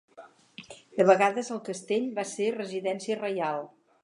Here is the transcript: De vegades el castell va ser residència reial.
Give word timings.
De 1.01 1.05
vegades 1.11 1.53
el 1.57 1.61
castell 1.69 2.09
va 2.19 2.27
ser 2.33 2.51
residència 2.59 3.23
reial. 3.23 3.67